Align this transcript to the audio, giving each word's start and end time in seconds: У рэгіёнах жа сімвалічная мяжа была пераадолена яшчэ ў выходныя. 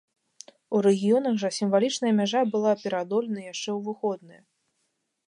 У 0.77 0.79
рэгіёнах 0.87 1.35
жа 1.43 1.51
сімвалічная 1.57 2.13
мяжа 2.21 2.41
была 2.55 2.71
пераадолена 2.85 3.45
яшчэ 3.53 3.65
ў 3.77 3.79
выходныя. 3.91 4.41